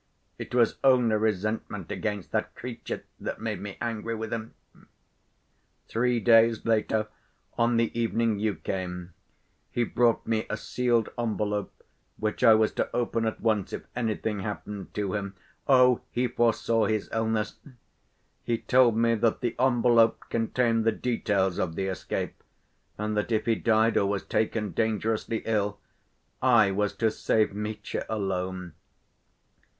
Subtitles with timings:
[0.39, 4.55] It was only resentment against that creature that made me angry with him.
[5.87, 7.07] Three days later,
[7.55, 9.13] on the evening you came,
[9.71, 11.83] he brought me a sealed envelope,
[12.17, 15.35] which I was to open at once, if anything happened to him.
[15.67, 17.57] Oh, he foresaw his illness!
[18.43, 22.43] He told me that the envelope contained the details of the escape,
[22.97, 25.77] and that if he died or was taken dangerously ill,
[26.41, 28.73] I was to save Mitya alone.